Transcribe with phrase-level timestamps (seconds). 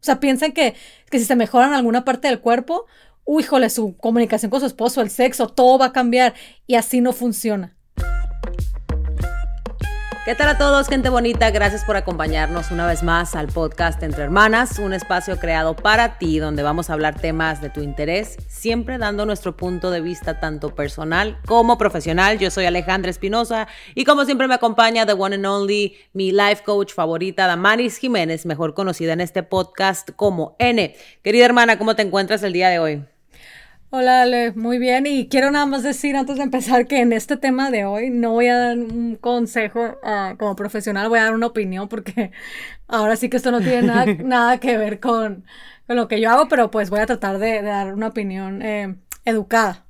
[0.00, 0.74] O sea, piensan que,
[1.10, 2.86] que si se mejoran alguna parte del cuerpo,
[3.26, 6.34] híjole, su comunicación con su esposo, el sexo, todo va a cambiar
[6.66, 7.77] y así no funciona.
[10.28, 11.50] ¿Qué tal a todos, gente bonita?
[11.50, 16.38] Gracias por acompañarnos una vez más al podcast Entre Hermanas, un espacio creado para ti
[16.38, 20.74] donde vamos a hablar temas de tu interés, siempre dando nuestro punto de vista tanto
[20.74, 22.38] personal como profesional.
[22.38, 26.62] Yo soy Alejandra Espinosa y como siempre me acompaña the one and only, mi life
[26.62, 30.94] coach favorita, Damaris Jiménez, mejor conocida en este podcast como N.
[31.22, 33.02] Querida hermana, ¿cómo te encuentras el día de hoy?
[33.90, 35.06] Hola Ale, muy bien.
[35.06, 38.32] Y quiero nada más decir antes de empezar que en este tema de hoy no
[38.32, 42.30] voy a dar un consejo ah, como profesional, voy a dar una opinión porque
[42.86, 45.46] ahora sí que esto no tiene nada, nada que ver con,
[45.86, 48.94] con, lo que yo hago, pero pues voy a tratar de, dar una opinión eh,
[49.24, 49.86] educada.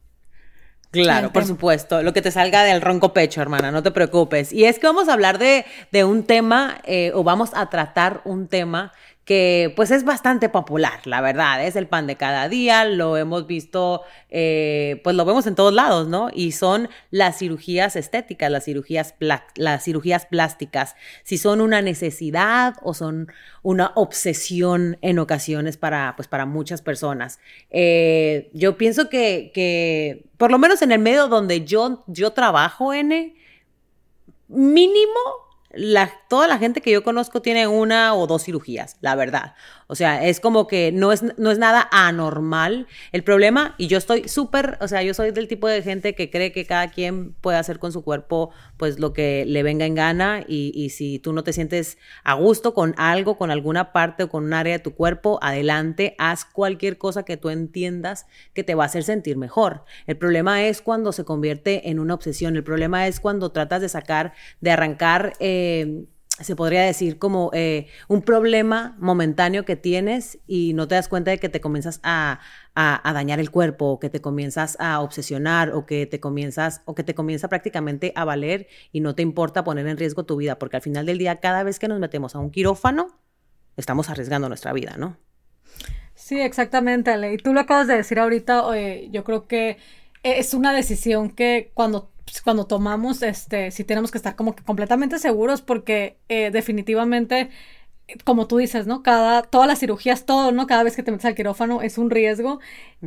[0.91, 4.53] Claro, por supuesto, lo que te salga del ronco pecho, hermana, no te preocupes.
[4.55, 8.23] Y es que vamos a hablar de, de un tema eh, o vamos a tratar
[8.25, 8.93] un tema
[9.29, 13.47] que pues es bastante popular, la verdad, es el pan de cada día, lo hemos
[13.47, 16.31] visto, eh, pues lo vemos en todos lados, ¿no?
[16.33, 22.95] Y son las cirugías estéticas, las cirugías, las cirugías plásticas, si son una necesidad o
[22.95, 23.31] son
[23.63, 27.39] una obsesión en ocasiones para, pues, para muchas personas.
[27.69, 32.95] Eh, yo pienso que, que, por lo menos en el medio donde yo, yo trabajo,
[32.95, 33.37] N,
[34.49, 39.55] mínimo la, toda la gente que yo conozco tiene una o dos cirugías, la verdad.
[39.87, 43.97] O sea, es como que no es, no es nada anormal el problema y yo
[43.99, 47.33] estoy súper, o sea, yo soy del tipo de gente que cree que cada quien
[47.33, 51.19] puede hacer con su cuerpo pues lo que le venga en gana y, y si
[51.19, 54.75] tú no te sientes a gusto con algo, con alguna parte o con un área
[54.75, 59.05] de tu cuerpo, adelante, haz cualquier cosa que tú entiendas que te va a hacer
[59.05, 59.85] sentir mejor.
[60.07, 63.89] El problema es cuando se convierte en una obsesión, el problema es cuando tratas de
[63.91, 65.33] sacar, de arrancar...
[65.41, 65.58] Eh,
[66.41, 71.31] se podría decir como eh, un problema momentáneo que tienes y no te das cuenta
[71.31, 72.41] de que te comienzas a,
[72.75, 77.03] dañar el cuerpo o que te comienzas a obsesionar o que te comienzas o que
[77.03, 80.77] te comienza prácticamente a valer y no te importa poner en riesgo tu vida porque
[80.77, 83.19] al final del día cada vez que nos metemos a un quirófano
[83.77, 85.17] estamos arriesgando nuestra vida, ¿no?
[86.15, 87.33] Sí, exactamente, Ale.
[87.33, 88.65] Y tú lo acabas de decir ahorita,
[89.11, 89.79] yo creo que
[90.23, 94.63] es una decisión que cuando pues, cuando tomamos, este, sí tenemos que estar como que
[94.63, 97.51] completamente seguros porque eh, definitivamente,
[98.25, 99.03] como tú dices, ¿no?
[99.03, 100.67] Cada, todas las cirugías, todo, ¿no?
[100.67, 102.61] Cada vez que te metes al quirófano es un riesgo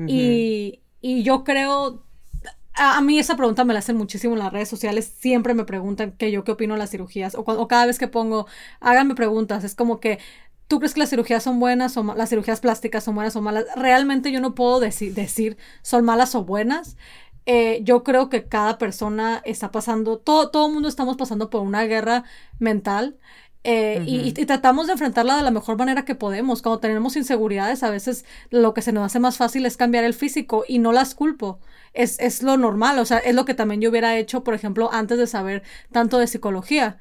[0.08, 2.04] y, y yo creo,
[2.74, 5.14] a, mí esa pregunta me la hacen muchísimo en las redes sociales.
[5.20, 7.36] Siempre me preguntan que yo qué opino de las cirugías.
[7.36, 8.48] O, o, cada vez que pongo,
[8.80, 9.64] háganme preguntas.
[9.64, 10.20] Es como que,
[10.68, 13.66] ¿tú crees que las cirugías son buenas o las cirugías plásticas son buenas o malas?
[13.76, 16.98] Realmente yo no puedo decir son malas o buenas.
[17.46, 21.62] Eh, yo creo que cada persona está pasando, todo, todo el mundo estamos pasando por
[21.62, 22.24] una guerra
[22.60, 23.18] mental.
[23.64, 26.62] Eh, y, tratamos de enfrentarla de la mejor manera que podemos.
[26.62, 30.14] Cuando tenemos inseguridades, a veces lo que se nos hace más fácil es cambiar el
[30.14, 31.60] físico y no las culpo.
[31.94, 34.90] Es, es lo normal, o sea, es lo que también yo hubiera hecho, por ejemplo,
[34.92, 36.98] antes de saber tanto de psicología.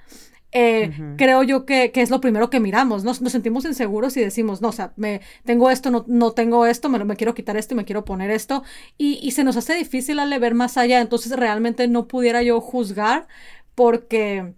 [0.53, 4.21] Eh, creo yo que, que, es lo primero que miramos, nos, nos sentimos inseguros y
[4.21, 7.57] decimos, no, o sea, me, tengo esto, no, no tengo esto, me, me quiero quitar
[7.57, 8.65] esto y me quiero poner esto,
[8.99, 12.61] y, y se nos hace difícil al ver más allá, entonces realmente no pudiera yo
[12.61, 13.29] juzgar
[13.77, 14.55] porque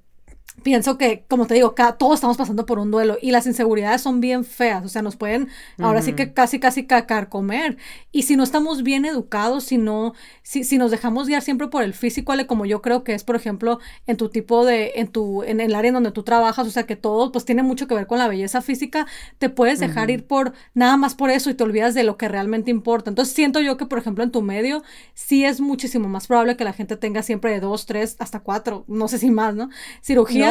[0.62, 4.20] pienso que, como te digo, todos estamos pasando por un duelo y las inseguridades son
[4.20, 5.48] bien feas, o sea, nos pueden
[5.78, 7.78] ahora sí que casi, casi cacar comer.
[8.10, 11.82] Y si no estamos bien educados, si no, si, si nos dejamos guiar siempre por
[11.82, 15.42] el físico, como yo creo que es, por ejemplo, en tu tipo de, en tu,
[15.42, 17.94] en el área en donde tú trabajas, o sea, que todo pues tiene mucho que
[17.94, 19.06] ver con la belleza física,
[19.38, 22.28] te puedes dejar ir por nada más por eso y te olvidas de lo que
[22.28, 23.10] realmente importa.
[23.10, 24.82] Entonces siento yo que, por ejemplo, en tu medio,
[25.14, 28.84] sí es muchísimo más probable que la gente tenga siempre de dos, tres, hasta cuatro,
[28.88, 29.70] no sé si más, ¿no?
[30.02, 30.41] Cirugía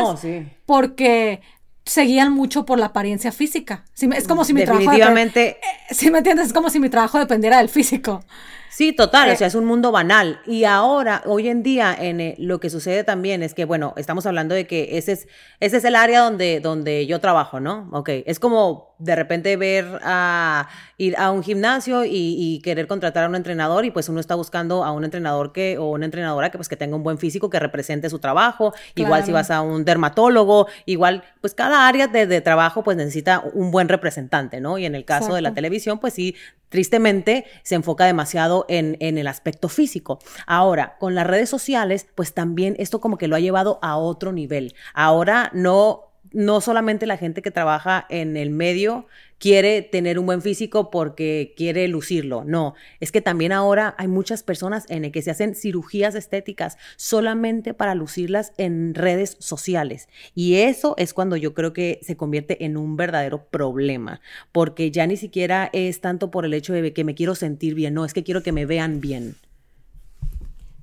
[0.66, 1.42] porque
[1.86, 3.86] seguían mucho por la apariencia física.
[3.96, 4.84] es como si mi trabajo...
[4.84, 5.58] Definitivamente.
[5.90, 8.24] Si me entiendes, es como si mi trabajo dependiera del físico.
[8.72, 10.40] Sí, total, o eh, sea, es un mundo banal.
[10.46, 14.26] Y ahora, hoy en día, en eh, lo que sucede también es que, bueno, estamos
[14.26, 15.28] hablando de que ese es,
[15.60, 17.90] ese es el área donde, donde yo trabajo, ¿no?
[17.92, 20.68] Ok, es como de repente ver a
[20.98, 24.84] ir a un gimnasio y, querer contratar a un entrenador y pues uno está buscando
[24.84, 27.60] a un entrenador que o una entrenadora que pues que tenga un buen físico que
[27.60, 28.74] represente su trabajo.
[28.96, 33.72] Igual si vas a un dermatólogo igual pues cada área de, trabajo pues necesita un
[33.72, 36.36] buen representante no y en el caso de la televisión pues sí
[36.70, 40.20] tristemente se enfoca demasiado en, en el aspecto físico.
[40.46, 44.32] Ahora con las redes sociales pues también esto como que lo ha llevado a otro
[44.32, 44.76] nivel.
[44.94, 49.08] Ahora no no solamente la gente que trabaja en el medio
[49.38, 52.44] quiere tener un buen físico porque quiere lucirlo.
[52.46, 56.78] No, es que también ahora hay muchas personas en el que se hacen cirugías estéticas
[56.96, 60.10] solamente para lucirlas en redes sociales.
[60.36, 65.08] Y eso es cuando yo creo que se convierte en un verdadero problema, porque ya
[65.08, 68.14] ni siquiera es tanto por el hecho de que me quiero sentir bien, no, es
[68.14, 69.36] que quiero que me vean bien.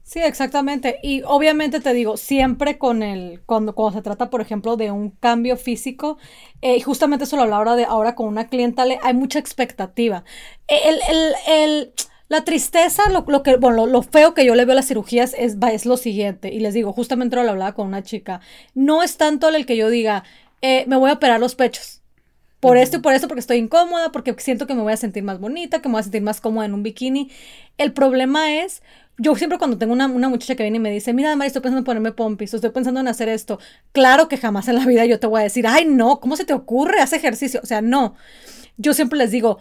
[0.08, 1.00] Sí, exactamente.
[1.02, 5.10] Y obviamente te digo, siempre con el, cuando, cuando se trata, por ejemplo, de un
[5.10, 6.16] cambio físico,
[6.62, 10.24] eh, y justamente eso lo hablaba de ahora con una clienta, hay mucha expectativa.
[10.66, 11.92] El, el, el,
[12.28, 15.34] la tristeza, lo, lo que, bueno, lo, feo que yo le veo a las cirugías
[15.36, 16.54] es, es lo siguiente.
[16.54, 18.40] Y les digo, justamente lo hablaba con una chica.
[18.74, 20.24] No es tanto el que yo diga,
[20.62, 22.00] eh, me voy a operar los pechos
[22.60, 25.22] por esto y por esto, porque estoy incómoda, porque siento que me voy a sentir
[25.22, 27.30] más bonita, que me voy a sentir más cómoda en un bikini.
[27.76, 28.82] El problema es
[29.18, 31.60] yo siempre cuando tengo una, una, muchacha que viene y me dice, mira, Mari, estoy
[31.60, 33.58] pensando en ponerme pompis, estoy pensando en hacer esto,
[33.92, 36.44] claro que jamás en la vida yo te voy a decir, ay, no, ¿cómo se
[36.44, 37.00] te ocurre?
[37.00, 37.60] Haz ejercicio.
[37.62, 38.14] O sea, no.
[38.76, 39.58] Yo siempre les digo,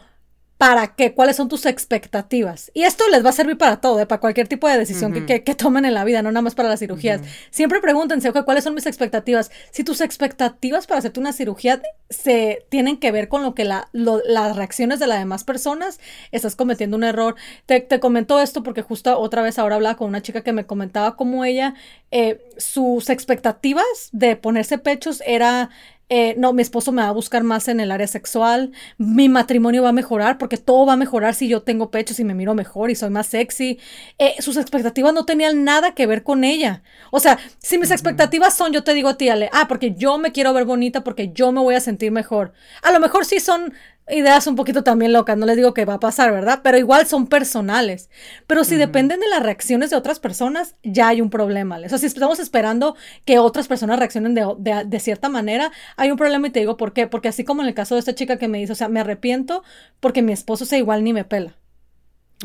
[0.57, 1.13] ¿Para qué?
[1.13, 2.71] ¿Cuáles son tus expectativas?
[2.73, 4.07] Y esto les va a servir para todo, ¿eh?
[4.07, 6.67] para cualquier tipo de decisión que, que, tomen en la vida, no nada más para
[6.67, 7.21] las cirugías.
[7.51, 9.51] Siempre pregúntense, ¿cuáles son mis expectativas?
[9.69, 13.89] Si tus expectativas para hacerte una cirugía se tienen que ver con lo que la,
[13.91, 15.99] las reacciones de las demás personas,
[16.31, 17.35] estás cometiendo un error.
[17.67, 20.65] Te, te comento esto porque justo otra vez ahora hablaba con una chica que me
[20.65, 21.75] comentaba cómo ella,
[22.09, 25.69] eh, sus expectativas de ponerse pechos era
[26.09, 29.83] eh, no, mi esposo me va a buscar más en el área sexual, mi matrimonio
[29.83, 32.53] va a mejorar porque todo va a mejorar si yo tengo pechos y me miro
[32.53, 33.79] mejor y soy más sexy.
[34.17, 36.81] Eh, sus expectativas no tenían nada que ver con ella.
[37.11, 40.17] O sea, si mis expectativas son, yo te digo a ti, Ale, ah, porque yo
[40.17, 42.53] me quiero ver bonita, porque yo me voy a sentir mejor.
[42.81, 43.73] A lo mejor sí son
[44.09, 46.61] ideas un poquito también locas, no les digo que va a pasar, ¿verdad?
[46.63, 48.09] Pero igual son personales.
[48.47, 51.77] Pero si dependen de las reacciones de otras personas, ya hay un problema.
[51.83, 52.95] O sea, si estamos esperando
[53.25, 57.07] que otras personas reaccionen de, cierta manera, hay un problema y te digo por qué.
[57.07, 58.99] Porque así como en el caso de esta chica que me dice, o sea, me
[58.99, 59.63] arrepiento
[59.99, 61.55] porque mi esposo sea igual ni me pela.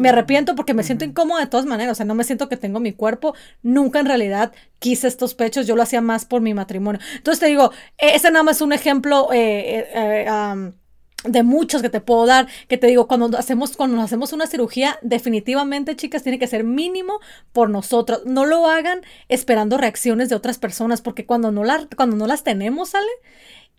[0.00, 2.56] Me arrepiento porque me siento incómoda de todas maneras, o sea, no me siento que
[2.56, 6.55] tengo mi cuerpo, nunca en realidad quise estos pechos, yo lo hacía más por mi
[6.55, 6.99] matrimonio.
[7.15, 10.73] Entonces te digo, e, ese nada más es un ejemplo eh, eh, eh
[11.25, 14.99] de muchos que te puedo dar, que te digo, cuando hacemos, cuando hacemos una cirugía,
[15.03, 17.21] definitivamente, chicas, tiene que ser mínimo
[17.53, 18.23] por nosotros.
[18.25, 22.45] No lo hagan esperando reacciones de otras personas, porque cuando no, la, cuando no las
[22.45, 23.11] tenemos, ¿sale?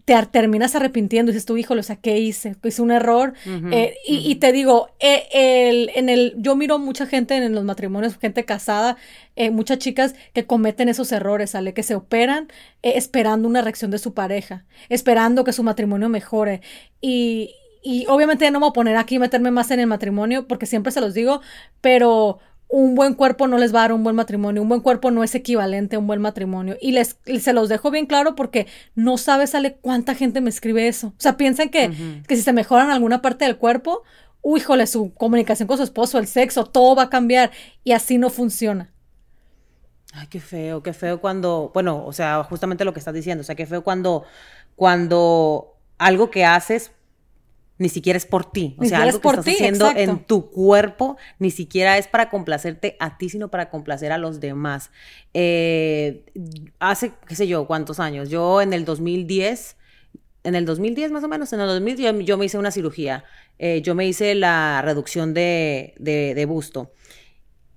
[0.06, 2.56] Te terminas arrepintiendo y dices tú, híjole, o sea, ¿qué hice?
[2.64, 3.34] Hice un error.
[3.72, 8.18] Eh, y, te digo, eh, el, en el, yo miro mucha gente en los matrimonios,
[8.18, 8.98] gente casada,
[9.36, 11.74] eh, muchas chicas que cometen esos errores, ¿sale?
[11.74, 12.50] Que se operan
[12.82, 16.62] esperando una reacción de su pareja, esperando que su matrimonio mejore.
[17.00, 20.66] Y, y obviamente no me voy a poner aquí meterme más en el matrimonio, porque
[20.66, 21.42] siempre se los digo,
[21.80, 22.40] pero
[22.76, 25.24] un buen cuerpo no les va a dar un buen matrimonio, un buen cuerpo no
[25.24, 26.76] es equivalente a un buen matrimonio.
[26.82, 28.66] Y les, se los dejo bien claro porque
[28.96, 31.10] no sabes, sale cuánta gente me escribe eso.
[31.10, 31.92] O sea, piensan que,
[32.28, 34.02] que si se mejoran alguna parte del cuerpo,
[34.42, 37.52] uy, híjole, su comunicación con su esposo, el sexo, todo va a cambiar.
[37.84, 38.92] Y así no funciona.
[40.12, 43.46] Ay, qué feo, qué feo cuando, bueno, o sea, justamente lo que estás diciendo, o
[43.46, 44.24] sea, qué feo cuando,
[44.76, 46.92] cuando algo que haces
[47.78, 48.76] ni siquiera es por ti.
[48.80, 53.18] O sea, algo que estás haciendo en tu cuerpo ni siquiera es para complacerte a
[53.18, 54.92] ti, sino para complacer a los demás.
[55.34, 56.24] Eh,
[56.80, 58.30] hace, qué sé yo, cuántos años.
[58.30, 59.78] Yo en el 2010,
[60.44, 63.24] en el 2010 más o menos, en el 2010 yo, me hice una cirugía.
[63.60, 66.92] Eh, yo me hice la reducción de, de, de busto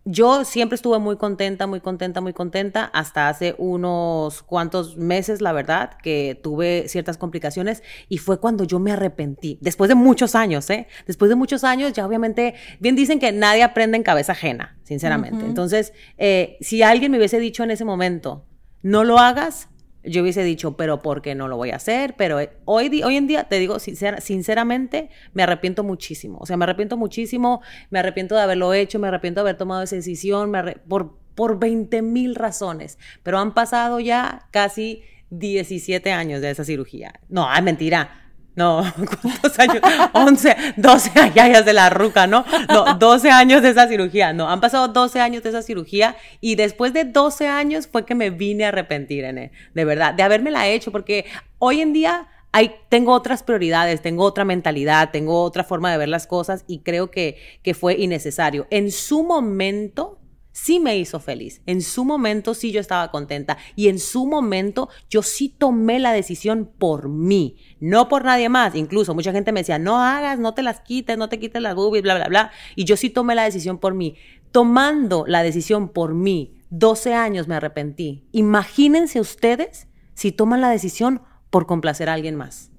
[0.09, 5.53] yo siempre estuve muy contenta, muy contenta, muy contenta, hasta hace unos cuantos meses, la
[5.53, 10.71] verdad, que tuve ciertas complicaciones y fue cuando yo me arrepentí, después de muchos años,
[10.71, 10.87] ¿eh?
[11.09, 15.45] Después de muchos años, ya obviamente, bien dicen que nadie aprende en cabeza ajena, sinceramente.
[15.45, 18.47] Entonces, eh, si alguien me hubiese dicho en ese momento,
[18.83, 19.69] no lo hagas,
[20.07, 22.15] yo hubiese dicho, pero ¿por qué no lo voy a hacer?
[22.17, 26.39] Pero eh, hoy, en día, te digo sinceramente, me arrepiento muchísimo.
[26.41, 29.83] O sea, me arrepiento muchísimo, me arrepiento de haberlo hecho, me arrepiento de haber tomado
[29.83, 30.53] esa decisión,
[30.89, 32.99] por, por 20 mil razones.
[33.23, 37.21] Pero han pasado ya casi 17 años de esa cirugía.
[37.29, 38.26] No, es mentira.
[38.57, 38.83] No,
[39.23, 39.81] ¿cuántos años?
[40.15, 41.11] 11, 12
[41.41, 42.45] años de la ruca, ¿no?
[42.69, 44.33] No, 12 años de esa cirugía.
[44.33, 48.15] No, han pasado 12 años de esa cirugía y después de 12 años fue que
[48.15, 51.27] me vine a arrepentir, en de verdad, de haberme la hecho, porque
[51.59, 56.09] hoy en día hay, tengo otras prioridades, tengo otra mentalidad, tengo otra forma de ver
[56.09, 58.67] las cosas y creo que, que fue innecesario.
[58.71, 60.19] En su momento,
[60.57, 61.61] sí me hizo feliz.
[61.67, 66.15] En su momento sí yo estaba contenta y en su momento yo sí tomé la
[66.15, 68.75] decisión por mí, no por nadie más.
[68.75, 71.75] Incluso mucha gente me decía, no hagas, no te las quites, no te quites las
[71.75, 72.51] boobies, bla, bla, bla.
[72.75, 74.17] Y yo sí tomé la decisión por mí.
[74.51, 78.25] Tomando la decisión por mí, 12 años me arrepentí.
[78.33, 81.21] Imagínense ustedes si toman la decisión
[81.51, 82.71] por complacer a alguien más.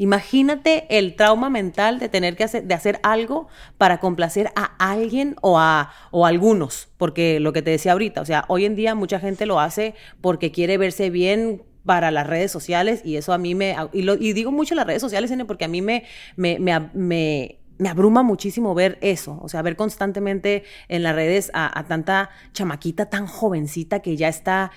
[0.00, 5.36] Imagínate el trauma mental de tener que hacer, de hacer algo para complacer a alguien
[5.42, 8.94] o a o algunos, porque lo que te decía ahorita, o sea, hoy en día
[8.94, 13.38] mucha gente lo hace porque quiere verse bien para las redes sociales y eso a
[13.38, 16.04] mí me y, digo mucho las redes sociales porque a mí me,
[16.34, 22.30] me, me, abruma muchísimo ver eso, o sea, ver constantemente en las redes a, tanta
[22.54, 24.70] chamaquita tan jovencita que ya está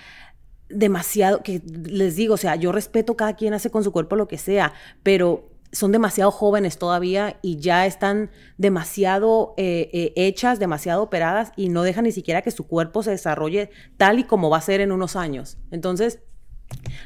[0.74, 4.28] demasiado, que les digo, o sea, yo respeto cada quien hace con su cuerpo lo
[4.28, 11.02] que sea, pero son demasiado jóvenes todavía y ya están demasiado eh, eh, hechas, demasiado
[11.02, 14.58] operadas y no dejan ni siquiera que su cuerpo se desarrolle tal y como va
[14.58, 15.58] a ser en unos años.
[15.72, 16.20] Entonces,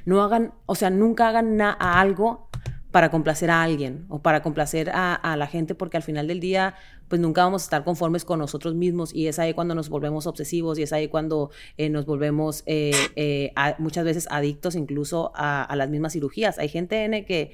[0.05, 2.49] no hagan, o sea, nunca hagan algo
[2.91, 6.75] para complacer a alguien o para complacer a, la gente, porque al final del día,
[7.07, 10.25] pues nunca vamos a estar conformes con nosotros mismos y es ahí cuando nos volvemos
[10.25, 15.73] obsesivos y es ahí cuando eh, nos volvemos eh, eh, muchas veces adictos incluso a,
[15.75, 16.59] las mismas cirugías.
[16.59, 17.51] Hay gente N, que,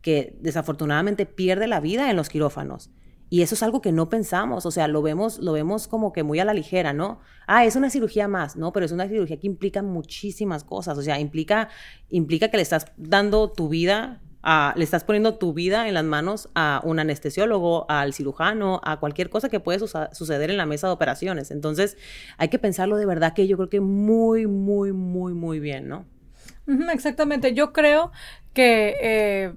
[0.00, 2.90] que desafortunadamente pierde la vida en los quirófanos.
[3.30, 6.22] Y eso es algo que no pensamos, o sea, lo vemos, lo vemos como que
[6.22, 7.20] muy a la ligera, ¿no?
[7.46, 8.74] Ah, es una cirugía más, ¿no?
[8.74, 11.70] Pero es una cirugía que implica muchísimas cosas, o sea, implica,
[12.10, 14.20] implica que le estás dando tu vida
[14.76, 19.30] le estás poniendo tu vida en las manos a un anestesiólogo, al cirujano, a cualquier
[19.30, 21.50] cosa que puede suceder en la mesa de operaciones.
[21.50, 21.96] Entonces,
[22.38, 26.04] hay que pensarlo de verdad que yo creo que muy, muy, muy, muy bien, ¿no?
[26.92, 27.54] Exactamente.
[27.54, 28.10] Yo creo
[28.52, 29.54] que eh,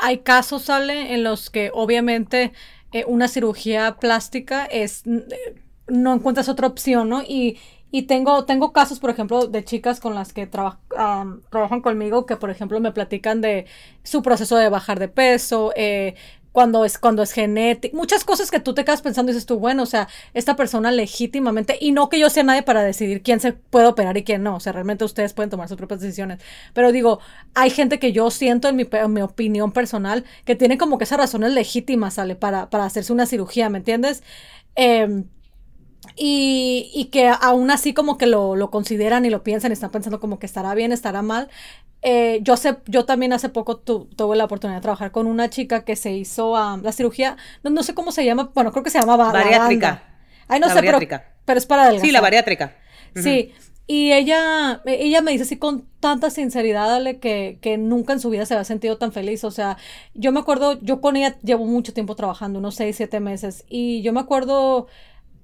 [0.00, 2.52] hay casos, sale, en los que obviamente
[2.92, 5.04] eh, una cirugía plástica es
[5.86, 7.22] no encuentras otra opción, ¿no?
[7.22, 7.58] Y
[7.90, 12.50] y tengo, tengo casos, por ejemplo, de chicas con las que trabajan conmigo que, por
[12.50, 13.66] ejemplo, me platican de
[14.02, 16.14] su proceso de bajar de peso, eh,
[16.52, 19.58] cuando es, cuando es genético, muchas cosas que tú te quedas pensando y dices tú,
[19.58, 23.38] bueno, o sea, esta persona legítimamente, y no que yo sea nadie para decidir quién
[23.40, 26.40] se puede operar y quién no, o sea, realmente ustedes pueden tomar sus propias decisiones,
[26.74, 27.20] pero digo,
[27.54, 31.18] hay gente que yo siento en mi, mi opinión personal que tiene como que esas
[31.18, 32.34] razones legítimas, ¿sale?
[32.34, 34.22] Para, para hacerse una cirugía, ¿me entiendes?
[34.74, 35.24] Eh,
[36.16, 39.90] y, y, que aún así como que lo, lo, consideran y lo piensan y están
[39.90, 41.48] pensando como que estará bien, estará mal.
[42.02, 45.84] Eh, yo, sé, yo también hace poco tuve la oportunidad de trabajar con una chica
[45.84, 49.00] que se hizo la cirugía, no, no, sé cómo se llama, bueno, creo que se
[49.00, 50.04] llama bariátrica.
[50.46, 50.98] Ay, no sé, pero,
[51.44, 52.06] pero, es para adelgazar.
[52.06, 52.76] Sí, la bariátrica.
[53.14, 53.52] Sí,
[53.90, 58.30] y ella, ella me dice así con tanta sinceridad, Ale, que, que nunca en su
[58.30, 59.44] vida se había sentido tan feliz.
[59.44, 59.78] O sea,
[60.12, 64.02] yo me acuerdo, yo con ella llevo mucho tiempo trabajando, unos seis, siete meses, y
[64.02, 64.88] yo me acuerdo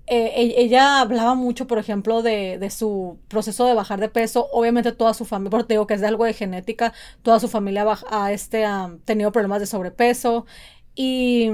[0.06, 4.48] eh, e-, ella hablaba mucho, por ejemplo, de, de, su proceso de bajar de peso.
[4.52, 6.92] Obviamente toda su familia, porque digo que es de algo de genética,
[7.22, 8.64] toda su familia ha este,
[9.04, 10.46] tenido problemas de sobrepeso.
[10.94, 11.52] Y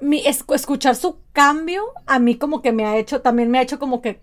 [0.00, 3.78] mi, escuchar su cambio a mí como que me ha hecho, también me ha hecho
[3.78, 4.20] como que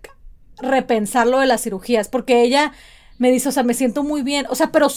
[0.58, 2.72] repensar lo de las cirugías, porque ella
[3.18, 4.88] me dice, o sea, me siento muy bien, o sea, pero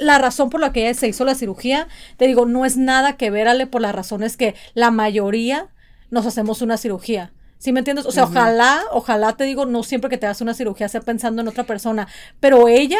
[0.00, 3.16] la razón por la que ella se hizo la cirugía, te digo, no es nada
[3.16, 5.68] que verale por las razones que la mayoría
[6.10, 7.32] nos hacemos una cirugía.
[7.60, 8.06] ¿Sí me entiendes?
[8.06, 11.42] O sea, ojalá, ojalá te digo, no siempre que te hagas una cirugía sea pensando
[11.42, 12.08] en otra persona,
[12.40, 12.96] pero ella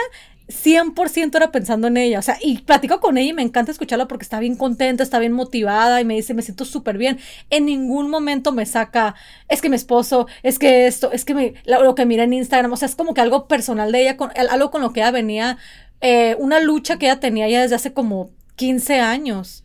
[0.48, 2.18] 100% era pensando en ella.
[2.18, 5.18] O sea, y platico con ella y me encanta escucharla porque está bien contenta, está
[5.18, 7.18] bien motivada y me dice, me siento súper bien.
[7.48, 9.14] En ningún momento me saca,
[9.48, 12.70] es que mi esposo, es que esto, es que me, lo, que mira en Instagram,
[12.70, 15.10] o sea, es como que algo personal de ella, con, algo con lo que ella
[15.10, 15.56] venía,
[16.02, 19.64] eh, una lucha que ella tenía ya desde hace como 15 años.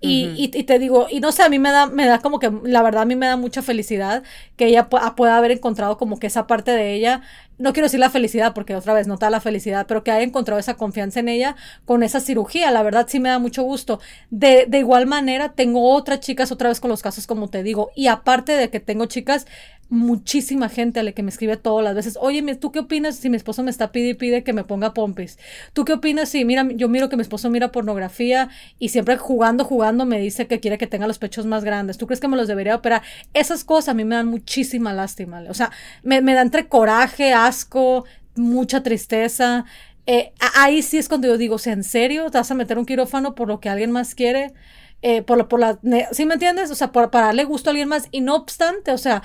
[0.00, 2.52] Y, y, te digo, y no sé, a mí me da, me da como que,
[2.64, 4.22] la verdad, a mí me da mucha felicidad
[4.56, 7.22] que ella pueda haber encontrado como que esa parte de ella,
[7.58, 10.24] no quiero decir la felicidad, porque otra vez no está la felicidad, pero que haya
[10.24, 14.00] encontrado esa confianza en ella con esa cirugía, la verdad sí me da mucho gusto.
[14.30, 17.90] De, de igual manera, tengo otras chicas otra vez con los casos, como te digo,
[17.94, 19.46] y aparte de que tengo chicas
[19.88, 23.30] muchísima gente a la que me escribe todas las veces, oye, ¿tú qué opinas si
[23.30, 25.38] mi esposo me está pide pide que me ponga pompis?
[25.72, 28.48] ¿Tú qué opinas si, mira, yo miro que mi esposo mira pornografía
[28.78, 31.98] y siempre jugando, jugando me dice que quiere que tenga los pechos más grandes?
[31.98, 33.02] ¿Tú crees que me los debería operar?
[33.32, 35.70] Esas cosas a mí me dan muchísima lástima, o sea,
[36.02, 39.64] me, me da entre coraje, asco, mucha tristeza.
[40.06, 43.34] Eh, ahí sí es cuando yo digo, ¿en serio te vas a meter un quirófano
[43.34, 44.54] por lo que alguien más quiere?
[45.02, 45.78] Eh, por, por la,
[46.12, 46.70] ¿sí me entiendes?
[46.70, 48.08] O sea, para darle gusto a alguien más.
[48.10, 49.22] Y no obstante, o sea,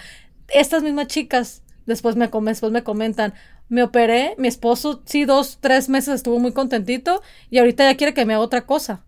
[0.50, 3.34] estas mismas chicas después me, después me comentan,
[3.70, 8.14] me operé, mi esposo sí, dos, tres meses estuvo muy contentito y ahorita ya quiere
[8.14, 9.06] que me haga otra cosa.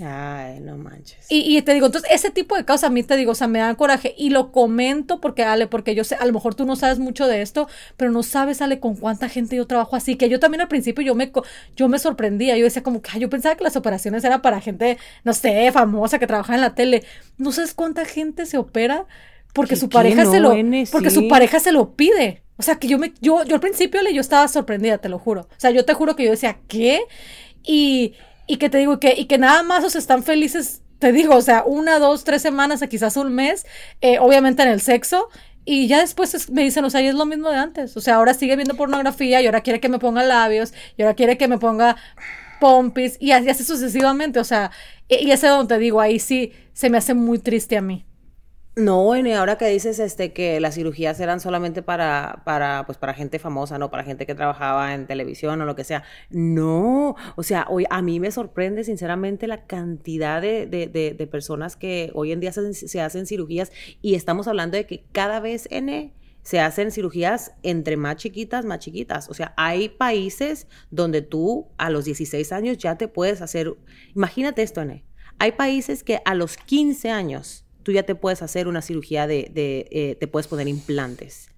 [0.00, 1.26] Ay, no manches.
[1.28, 3.46] Y, y, te digo, entonces, ese tipo de cosas a mí te digo, o sea,
[3.46, 4.14] me dan coraje.
[4.16, 7.26] Y lo comento porque, Ale, porque yo sé, a lo mejor tú no sabes mucho
[7.26, 7.68] de esto,
[7.98, 10.16] pero no sabes, Ale, con cuánta gente yo trabajo así.
[10.16, 11.30] Que yo también al principio yo me,
[11.76, 12.56] yo me sorprendía.
[12.56, 16.18] Yo decía como que, yo pensaba que las operaciones eran para gente, no sé, famosa
[16.18, 17.04] que trabaja en la tele.
[17.36, 19.06] No sabes cuánta gente se opera
[19.52, 20.54] porque su pareja se lo
[20.90, 22.42] porque su pareja se lo pide.
[22.56, 25.18] O sea, que yo me yo yo al principio le yo estaba sorprendida, te lo
[25.18, 25.42] juro.
[25.42, 27.02] O sea, yo te juro que yo decía, "¿Qué?"
[27.62, 28.14] y,
[28.52, 31.40] y que te digo, que, y que nada más os están felices, te digo, o
[31.40, 33.64] sea, una, dos, tres semanas, quizás un mes,
[34.02, 35.30] eh, obviamente en el sexo,
[35.64, 37.96] y ya después me dicen, o sea, es lo mismo de antes.
[37.96, 41.14] O sea, ahora sigue viendo pornografía y ahora quiere que me ponga labios y ahora
[41.14, 41.96] quiere que me ponga
[42.60, 44.38] pompis y así, sucesivamente.
[44.38, 44.70] O sea,
[45.08, 47.80] y, y ese es donde te digo, ahí sí se me hace muy triste a
[47.80, 48.04] mí.
[48.74, 53.12] No, bueno, ahora que dices este que las cirugías eran solamente para, para, pues para
[53.12, 56.04] gente famosa, no para gente que trabajaba en televisión o lo que sea.
[56.30, 61.76] No, o sea, hoy a mí me sorprende sinceramente la cantidad de, de, de, personas
[61.76, 65.68] que hoy en día se, se, hacen cirugías y estamos hablando de que cada vez
[65.70, 69.28] N se hacen cirugías entre más chiquitas, más chiquitas.
[69.28, 73.74] O sea, hay países donde tú a los 16 años ya te puedes hacer,
[74.14, 75.04] imagínate esto, N.
[75.38, 79.50] Hay países que a los 15 años tú ya te puedes hacer una cirugía de,
[79.52, 81.48] de eh, te puedes poner implantes.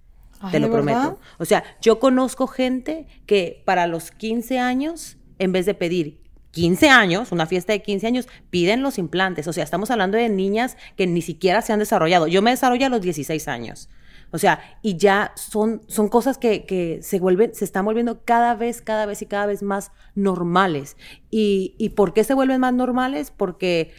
[0.51, 1.19] te lo prometo.
[1.37, 6.89] O sea, yo conozco gente que para los 15 años, en vez de pedir 15
[6.89, 9.47] años, una fiesta de 15 años, piden los implantes.
[9.47, 12.27] O sea, estamos hablando de niñas que ni siquiera se han desarrollado.
[12.27, 13.89] Yo me desarrollé a los 16 años.
[14.31, 18.55] O sea, y ya son, son cosas que, que, se vuelven, se están volviendo cada
[18.55, 20.97] vez, cada vez y cada vez más normales.
[21.29, 23.31] ¿Y, y por qué se vuelven más normales?
[23.35, 23.91] Porque,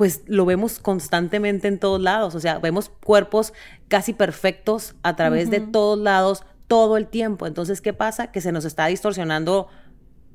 [0.00, 3.52] pues lo vemos constantemente en todos lados, o sea, vemos cuerpos
[3.88, 7.46] casi perfectos a través de todos lados todo el tiempo.
[7.46, 8.32] Entonces, ¿qué pasa?
[8.32, 9.68] Que se nos está distorsionando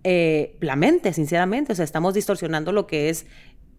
[0.03, 3.25] eh, la mente, sinceramente, o sea, estamos distorsionando lo que es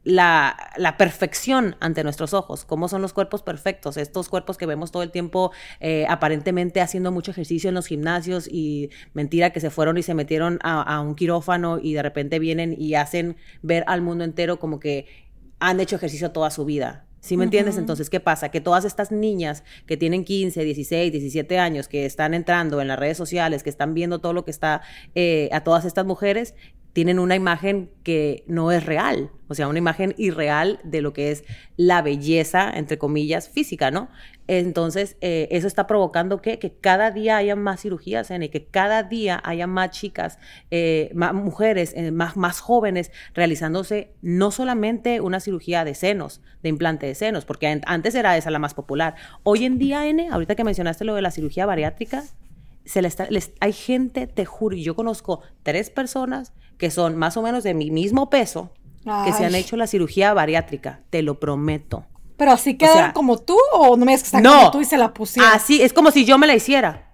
[0.03, 4.91] la, la, perfección ante nuestros ojos, cómo son los cuerpos perfectos, estos cuerpos que vemos
[4.91, 9.71] todo el tiempo eh, aparentemente haciendo mucho ejercicio en los gimnasios y mentira que se
[9.71, 13.83] fueron y se metieron a, a, un quirófano y de repente vienen y hacen ver
[13.89, 15.26] al mundo entero como que
[15.59, 17.07] han hecho ejercicio toda su vida.
[17.27, 17.77] ¿Sí me entiendes?
[17.77, 18.51] Entonces, ¿qué pasa?
[18.51, 23.01] Que todas estas niñas que tienen 15, 16, 17 años, que están entrando en las
[23.01, 24.83] redes sociales, que están viendo todo lo que está
[25.17, 26.55] eh, a todas estas mujeres,
[26.97, 31.31] tienen una imagen que no es real, o sea, una imagen irreal de lo que
[31.31, 31.45] es
[31.77, 34.09] la belleza, entre comillas, física, ¿no?
[34.47, 39.03] Entonces, eh, eso está provocando que, que, cada día haya más cirugías, y que cada
[39.03, 40.39] día haya más chicas,
[40.71, 46.71] eh, más mujeres, eh, más, más jóvenes realizándose no solamente una cirugía de senos, de
[46.71, 49.17] implante de senos, porque antes era esa la más popular.
[49.43, 52.25] Hoy en día, N, ahorita que mencionaste lo de la cirugía bariátrica,
[52.87, 57.17] se le está, les, hay gente, te juro, y yo conozco tres personas que son
[57.17, 58.71] más o menos de mi mismo peso,
[59.25, 62.07] que se han hecho la cirugía bariátrica, te lo prometo.
[62.37, 64.99] Pero así quedan como tú o no me digas que están como tú y se
[64.99, 65.51] la pusieron.
[65.53, 67.07] Así, es como si yo me la hiciera.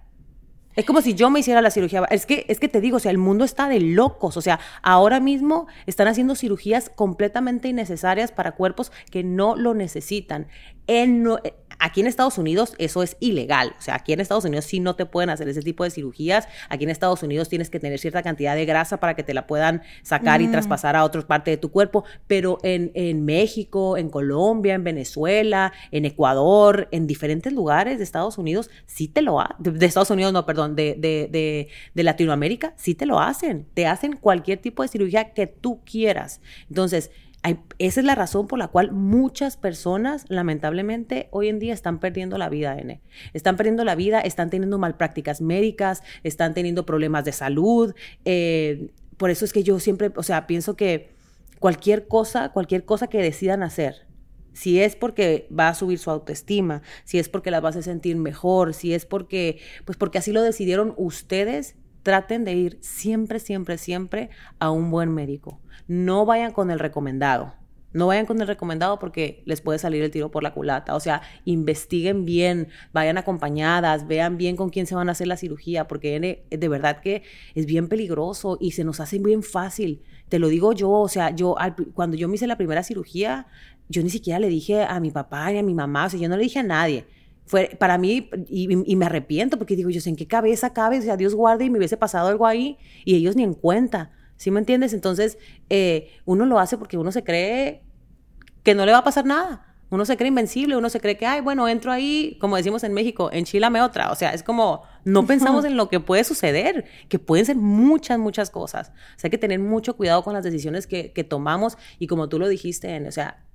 [0.75, 2.03] Es como si yo me hiciera la cirugía.
[2.09, 4.37] Es que, es que te digo, o sea, el mundo está de locos.
[4.37, 10.47] O sea, ahora mismo están haciendo cirugías completamente innecesarias para cuerpos que no lo necesitan.
[10.87, 11.27] En,
[11.83, 13.75] Aquí en Estados Unidos eso es ilegal.
[13.77, 16.47] O sea, aquí en Estados Unidos sí no te pueden hacer ese tipo de cirugías.
[16.69, 19.47] Aquí en Estados Unidos tienes que tener cierta cantidad de grasa para que te la
[19.47, 20.51] puedan sacar y mm.
[20.51, 22.05] traspasar a otra parte de tu cuerpo.
[22.25, 28.37] Pero en, en México, en Colombia, en Venezuela, en Ecuador, en diferentes lugares de Estados
[28.37, 29.57] Unidos, sí te lo hacen.
[29.59, 33.67] De, Estados Unidos, no, perdón, de, de, de, de Latinoamérica, sí te lo hacen.
[33.73, 36.39] Te hacen cualquier tipo de cirugía que tú quieras.
[36.69, 37.11] Entonces,
[37.77, 42.37] esa es la razón por la cual muchas personas, lamentablemente, hoy en día están perdiendo
[42.37, 43.01] la vida, N.
[43.33, 47.93] Están perdiendo la vida, están teniendo malprácticas médicas, están teniendo problemas de salud.
[48.23, 51.11] Eh, por eso es que yo siempre, o sea, pienso que
[51.59, 54.07] cualquier cosa, cualquier cosa que decidan hacer,
[54.53, 58.15] si es porque va a subir su autoestima, si es porque las vas a sentir
[58.15, 63.77] mejor, si es porque, pues porque así lo decidieron ustedes, traten de ir siempre, siempre,
[63.77, 64.29] siempre
[64.59, 65.59] a un buen médico.
[65.87, 67.53] No vayan con el recomendado.
[67.93, 70.95] No vayan con el recomendado porque les puede salir el tiro por la culata.
[70.95, 75.37] O sea, investiguen bien, vayan acompañadas, vean bien con quién se van a hacer la
[75.37, 77.21] cirugía, porque de verdad que
[77.53, 80.01] es bien peligroso y se nos hace bien fácil.
[80.27, 81.55] Te lo digo yo, o sea, yo
[81.93, 83.45] cuando yo me hice la primera cirugía,
[83.89, 86.27] yo ni siquiera le dije a mi papá ni a mi mamá, o sea, yo
[86.27, 87.05] no le dije a nadie.
[87.45, 91.01] Fue para mí, y, me arrepiento porque digo, yo sé en qué cabeza cabe, o
[91.01, 94.11] sea, Dios guarde y me hubiese pasado algo ahí y ellos ni en cuenta.
[94.37, 94.93] ¿Sí me entiendes?
[94.93, 95.37] Entonces,
[95.69, 97.83] eh, uno lo hace porque uno se cree
[98.63, 99.73] que no le va a pasar nada.
[99.89, 102.93] Uno se cree invencible, uno se cree que, ay, bueno, entro ahí, como decimos en
[102.93, 104.11] México, enchilame otra.
[104.11, 108.17] O sea, es como, no pensamos en lo que puede suceder, que pueden ser muchas,
[108.17, 108.89] muchas cosas.
[108.89, 112.27] O sea, hay que tener mucho cuidado con las decisiones que, que tomamos y como
[112.27, 113.45] tú lo dijiste, o sea,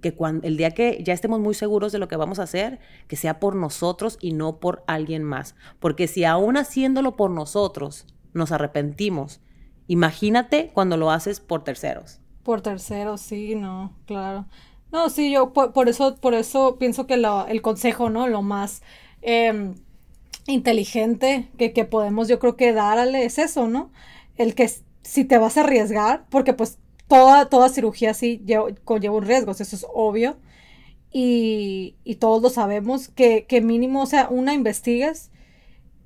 [0.00, 2.78] que cuando, el día que ya estemos muy seguros de lo que vamos a hacer,
[3.08, 5.56] que sea por nosotros y no por alguien más.
[5.80, 9.40] Porque si aún haciéndolo por nosotros nos arrepentimos,
[9.88, 12.20] imagínate cuando lo haces por terceros.
[12.44, 14.46] Por terceros, sí, no, claro.
[14.92, 18.26] No, sí, yo por, eso, por eso pienso que el consejo, ¿no?
[18.26, 18.82] Lo más
[19.20, 19.74] em,
[20.46, 23.90] inteligente que, podemos, yo creo que darle es eso, ¿no?
[24.36, 24.70] El que
[25.02, 28.42] si te vas a arriesgar, porque pues toda, toda cirugía sí
[28.84, 30.36] conlleva un riesgo, eso es obvio.
[31.10, 35.30] Y, todos lo sabemos, que, que, mínimo, o sea, una investigues,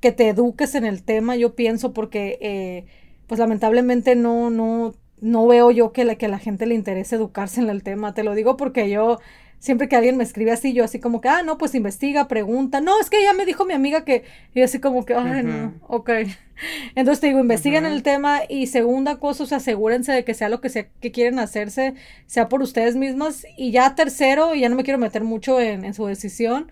[0.01, 2.87] que te eduques en el tema, yo pienso, porque eh,
[3.27, 7.61] pues lamentablemente no, no, no veo yo que la, que la gente le interese educarse
[7.61, 9.19] en el tema, te lo digo porque yo
[9.63, 12.81] siempre que alguien me escribe así, yo así como que, ah, no, pues investiga, pregunta.
[12.81, 15.75] No, es que ya me dijo mi amiga que, y así como que, ay, no,
[15.87, 16.11] ok.
[16.97, 20.61] Entonces te digo, investiguen el tema y segunda cosa, o asegúrense de que sea lo
[20.61, 21.95] que, sea, que quieren hacerse,
[22.27, 23.47] sea por ustedes mismos.
[23.57, 26.69] Y ya tercero, y ya no me quiero meter mucho en, en su decisión,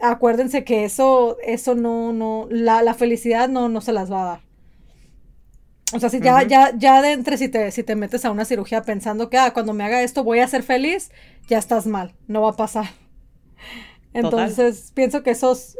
[0.00, 4.26] acuérdense que eso, eso no, no, la, la felicidad no, no se las va a
[4.26, 4.51] dar.
[5.94, 8.44] O sea, si ya, ya, ya de entre si te, si te metes a una
[8.44, 11.10] cirugía pensando que ah, cuando me haga esto voy a ser feliz,
[11.48, 12.86] ya estás mal, no va a pasar.
[14.12, 15.76] Entonces, pienso que esos,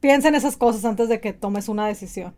[0.00, 2.34] piensa en esas cosas antes de que tomes una decisión.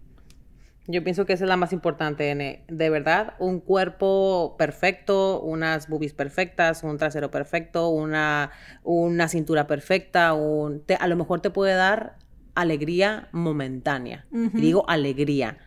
[0.87, 2.65] Yo pienso que esa es la más importante, N.
[2.67, 8.51] De verdad, un cuerpo perfecto, unas boobies perfectas, un trasero perfecto, una,
[8.83, 12.17] una cintura perfecta, un, a lo mejor te puede dar
[12.55, 14.27] alegría momentánea.
[14.31, 15.59] digo alegría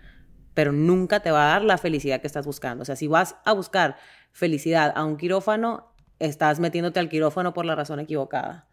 [0.54, 2.84] pero nunca te va a dar la felicidad que estás buscando.
[2.84, 3.98] O sea, si vas a buscar
[4.32, 8.68] felicidad a un quirófano, estás metiéndote al quirófano por la razón equivocada.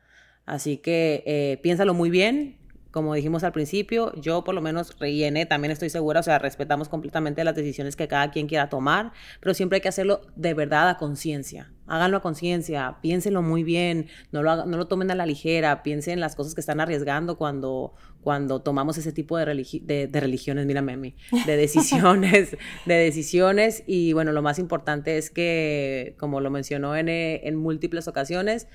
[0.47, 2.59] Así que eh, piénsalo muy bien,
[2.91, 6.89] como dijimos al principio, yo por lo menos rellene, también estoy segura, o sea, respetamos
[6.89, 10.89] completamente las decisiones que cada quien quiera tomar, pero siempre hay que hacerlo de verdad
[10.89, 11.73] a conciencia.
[11.91, 16.15] Háganlo a conciencia, piénsenlo muy bien, no lo, no lo tomen a la ligera, piensen
[16.15, 20.93] en las cosas que están arriesgando cuando, cuando tomamos ese tipo de, de, religiones, mírame
[20.93, 23.83] a mí, de decisiones, de decisiones.
[23.87, 28.69] Y bueno, lo más importante es que, como lo mencionó en, en múltiples ocasiones,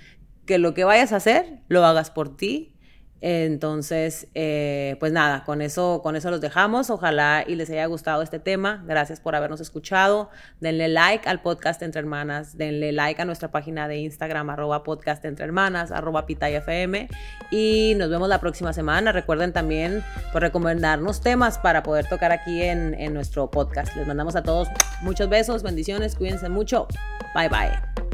[0.45, 2.74] que lo que vayas a hacer, lo hagas por ti
[3.21, 6.89] entonces, eh, pues nada, con eso, con eso los dejamos.
[6.89, 8.83] Ojalá y les haya gustado este tema.
[8.85, 10.29] Gracias por habernos escuchado.
[10.59, 12.57] Denle like al podcast Entre Hermanas.
[12.57, 17.07] Denle like a nuestra página de Instagram, arroba podcast entre hermanas, arroba pitayfm.
[17.51, 19.11] Y nos vemos la próxima semana.
[19.11, 23.95] Recuerden también pues, recomendarnos temas para poder tocar aquí en, en nuestro podcast.
[23.95, 24.67] Les mandamos a todos
[25.01, 26.87] muchos besos, bendiciones, cuídense mucho.
[27.33, 28.04] Bye bye.